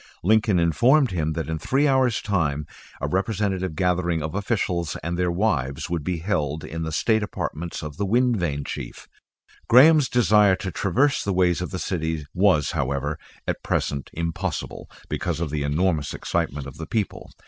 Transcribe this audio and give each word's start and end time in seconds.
Lincoln 0.23 0.57
informed 0.57 1.11
him 1.11 1.33
that 1.33 1.47
in 1.47 1.59
three 1.59 1.87
hours' 1.87 2.23
time 2.23 2.65
a 2.99 3.07
representative 3.07 3.75
gathering 3.75 4.23
of 4.23 4.33
officials 4.33 4.95
and 5.03 5.15
their 5.15 5.29
wives 5.29 5.91
would 5.91 6.03
be 6.03 6.17
held 6.17 6.63
in 6.63 6.81
the 6.81 6.91
state 6.91 7.21
apartments 7.21 7.83
of 7.83 7.97
the 7.97 8.05
wind 8.07 8.37
vane 8.37 8.63
Chief. 8.63 9.07
Graham's 9.69 10.09
desire 10.09 10.55
to 10.55 10.71
traverse 10.71 11.23
the 11.23 11.33
ways 11.33 11.61
of 11.61 11.69
the 11.69 11.77
city 11.77 12.25
was, 12.33 12.71
however, 12.71 13.19
at 13.47 13.61
present 13.61 14.09
impossible, 14.13 14.89
because 15.07 15.39
of 15.39 15.51
the 15.51 15.61
enormous 15.61 16.15
excitement 16.15 16.65
of 16.65 16.77
the 16.77 16.87
people. 16.87 17.29